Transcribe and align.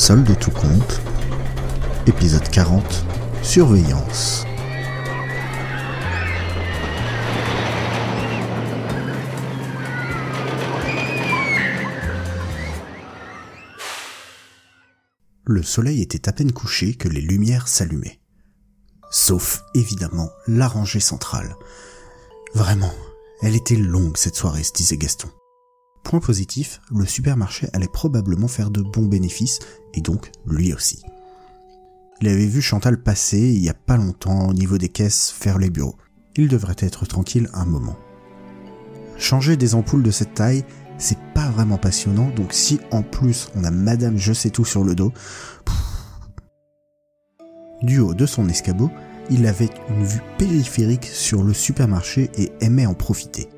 Solde 0.00 0.34
tout 0.38 0.50
compte, 0.50 0.98
épisode 2.06 2.48
40, 2.48 2.82
surveillance. 3.42 4.46
Le 15.44 15.62
soleil 15.62 16.00
était 16.00 16.30
à 16.30 16.32
peine 16.32 16.52
couché 16.52 16.94
que 16.94 17.08
les 17.08 17.20
lumières 17.20 17.68
s'allumaient. 17.68 18.20
Sauf, 19.10 19.62
évidemment, 19.74 20.30
la 20.46 20.66
rangée 20.66 21.00
centrale. 21.00 21.54
Vraiment, 22.54 22.94
elle 23.42 23.54
était 23.54 23.76
longue 23.76 24.16
cette 24.16 24.36
soirée, 24.36 24.62
se 24.62 24.72
disait 24.72 24.96
Gaston. 24.96 25.28
Point 26.02 26.20
positif, 26.20 26.80
le 26.90 27.06
supermarché 27.06 27.68
allait 27.72 27.88
probablement 27.88 28.48
faire 28.48 28.70
de 28.70 28.82
bons 28.82 29.06
bénéfices, 29.06 29.58
et 29.94 30.00
donc 30.00 30.30
lui 30.46 30.72
aussi. 30.72 31.02
Il 32.20 32.28
avait 32.28 32.46
vu 32.46 32.60
Chantal 32.60 33.02
passer 33.02 33.38
il 33.38 33.62
y 33.62 33.70
a 33.70 33.74
pas 33.74 33.96
longtemps 33.96 34.48
au 34.48 34.52
niveau 34.52 34.76
des 34.76 34.88
caisses 34.88 35.30
faire 35.30 35.58
les 35.58 35.70
bureaux. 35.70 35.96
Il 36.36 36.48
devrait 36.48 36.76
être 36.78 37.06
tranquille 37.06 37.48
un 37.54 37.64
moment. 37.64 37.96
Changer 39.16 39.56
des 39.56 39.74
ampoules 39.74 40.02
de 40.02 40.10
cette 40.10 40.34
taille, 40.34 40.64
c'est 40.98 41.18
pas 41.34 41.48
vraiment 41.50 41.78
passionnant, 41.78 42.30
donc 42.30 42.52
si 42.52 42.80
en 42.90 43.02
plus 43.02 43.48
on 43.54 43.64
a 43.64 43.70
Madame 43.70 44.18
Je 44.18 44.32
sais 44.32 44.50
tout 44.50 44.64
sur 44.64 44.84
le 44.84 44.94
dos, 44.94 45.12
du 47.82 47.98
haut 48.00 48.14
de 48.14 48.26
son 48.26 48.48
escabeau, 48.48 48.90
il 49.30 49.46
avait 49.46 49.70
une 49.88 50.04
vue 50.04 50.22
périphérique 50.38 51.06
sur 51.06 51.42
le 51.42 51.54
supermarché 51.54 52.30
et 52.36 52.52
aimait 52.60 52.86
en 52.86 52.94
profiter. 52.94 53.48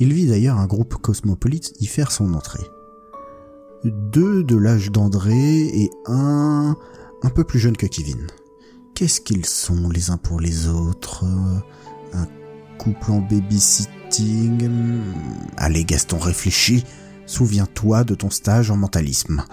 Il 0.00 0.12
vit 0.12 0.26
d'ailleurs 0.26 0.58
un 0.58 0.66
groupe 0.66 0.94
cosmopolite 0.94 1.74
y 1.80 1.86
faire 1.86 2.10
son 2.10 2.34
entrée. 2.34 2.66
Deux 3.84 4.44
de 4.44 4.56
l'âge 4.56 4.90
d'André 4.90 5.34
et 5.34 5.90
un 6.06 6.76
un 7.22 7.30
peu 7.30 7.44
plus 7.44 7.58
jeune 7.58 7.76
que 7.76 7.86
Kevin. 7.86 8.26
Qu'est-ce 8.94 9.20
qu'ils 9.20 9.46
sont 9.46 9.88
les 9.88 10.10
uns 10.10 10.16
pour 10.16 10.40
les 10.40 10.68
autres? 10.68 11.24
Un 12.12 12.26
couple 12.78 13.12
en 13.12 13.20
babysitting? 13.20 14.68
Allez 15.56 15.84
Gaston, 15.84 16.18
réfléchis. 16.18 16.84
Souviens-toi 17.26 18.04
de 18.04 18.14
ton 18.14 18.30
stage 18.30 18.70
en 18.70 18.76
mentalisme. 18.76 19.44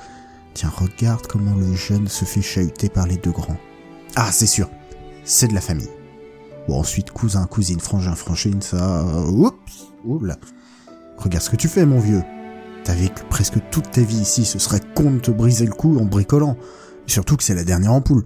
Tiens, 0.53 0.71
regarde 0.75 1.27
comment 1.27 1.55
le 1.55 1.73
jeune 1.73 2.07
se 2.07 2.25
fait 2.25 2.41
chahuter 2.41 2.89
par 2.89 3.07
les 3.07 3.17
deux 3.17 3.31
grands. 3.31 3.59
Ah, 4.15 4.31
c'est 4.31 4.47
sûr, 4.47 4.69
c'est 5.23 5.47
de 5.47 5.53
la 5.53 5.61
famille. 5.61 5.89
Bon, 6.69 6.81
ensuite, 6.81 7.09
cousin, 7.09 7.47
cousine, 7.47 7.79
frangin, 7.79 8.13
frangine, 8.13 8.61
ça... 8.61 9.03
Oups 9.27 9.91
Oula 10.05 10.37
Regarde 11.17 11.43
ce 11.43 11.49
que 11.49 11.55
tu 11.55 11.67
fais, 11.67 11.83
mon 11.83 11.99
vieux. 11.99 12.21
T'as 12.83 12.93
vécu 12.93 13.23
presque 13.27 13.57
toute 13.71 13.89
ta 13.89 14.01
vie 14.01 14.19
ici, 14.19 14.45
ce 14.45 14.59
serait 14.59 14.79
con 14.95 15.13
de 15.13 15.19
te 15.19 15.31
briser 15.31 15.65
le 15.65 15.71
cou 15.71 15.97
en 15.97 16.05
bricolant. 16.05 16.57
surtout 17.07 17.37
que 17.37 17.43
c'est 17.43 17.55
la 17.55 17.63
dernière 17.63 17.91
ampoule. 17.91 18.23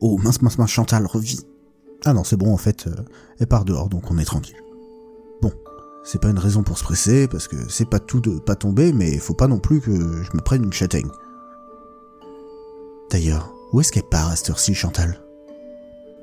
Oh, 0.00 0.18
mince, 0.18 0.42
mince, 0.42 0.58
mince, 0.58 0.70
Chantal, 0.70 1.06
revis. 1.06 1.46
Ah 2.04 2.14
non, 2.14 2.24
c'est 2.24 2.36
bon, 2.36 2.52
en 2.52 2.56
fait, 2.56 2.88
euh, 2.88 2.96
elle 3.38 3.46
part 3.46 3.64
dehors, 3.64 3.88
donc 3.88 4.10
on 4.10 4.18
est 4.18 4.24
tranquille. 4.24 4.58
Bon, 5.40 5.52
c'est 6.02 6.20
pas 6.20 6.30
une 6.30 6.38
raison 6.38 6.64
pour 6.64 6.78
se 6.78 6.82
presser, 6.82 7.28
parce 7.28 7.46
que 7.46 7.70
c'est 7.70 7.88
pas 7.88 8.00
tout 8.00 8.18
de 8.18 8.40
pas 8.40 8.56
tomber, 8.56 8.92
mais 8.92 9.18
faut 9.18 9.34
pas 9.34 9.46
non 9.46 9.60
plus 9.60 9.80
que 9.80 9.92
je 9.92 10.36
me 10.36 10.40
prenne 10.42 10.64
une 10.64 10.72
châtaigne. 10.72 11.10
D'ailleurs, 13.08 13.54
où 13.72 13.80
est-ce 13.80 13.92
qu'elle 13.92 14.02
part 14.02 14.30
à 14.30 14.34
cette 14.34 14.50
heure-ci, 14.50 14.74
Chantal? 14.74 15.29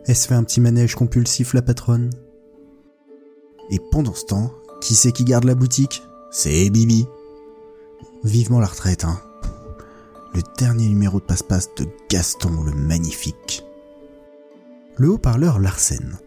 Elle 0.08 0.16
se 0.16 0.28
fait 0.28 0.36
un 0.36 0.44
petit 0.44 0.62
manège 0.62 0.96
compulsif, 0.96 1.54
la 1.54 1.62
patronne 1.62 2.10
Et 3.70 3.80
pendant 3.92 4.14
ce 4.14 4.26
temps, 4.26 4.52
qui 4.80 4.96
c'est 4.96 5.12
qui 5.12 5.26
garde 5.26 5.44
la 5.44 5.56
boutique? 5.56 6.02
C'est 6.32 6.70
Bibi. 6.70 7.06
Vivement 8.24 8.60
la 8.60 8.68
retraite, 8.68 9.04
hein. 9.04 9.20
Le 10.34 10.42
dernier 10.58 10.88
numéro 10.88 11.20
de 11.20 11.26
passe-passe 11.26 11.70
de 11.76 11.86
Gaston 12.10 12.64
le 12.64 12.72
Magnifique. 12.72 13.66
Le 14.96 15.10
haut-parleur 15.10 15.60
Larsen. 15.60 16.18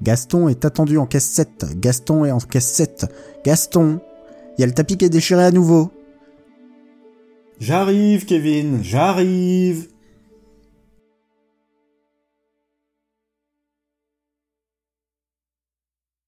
Gaston 0.00 0.48
est 0.48 0.64
attendu 0.64 0.96
en 0.96 1.06
caisse 1.06 1.26
7. 1.26 1.78
Gaston 1.80 2.24
est 2.24 2.30
en 2.30 2.38
caisse 2.38 2.72
7. 2.72 3.06
Gaston, 3.44 4.00
il 4.56 4.62
y 4.62 4.64
a 4.64 4.66
le 4.66 4.74
tapis 4.74 4.96
qui 4.96 5.04
est 5.04 5.10
déchiré 5.10 5.44
à 5.44 5.50
nouveau. 5.50 5.90
J'arrive, 7.60 8.24
Kevin, 8.24 8.78
j'arrive. 8.82 9.88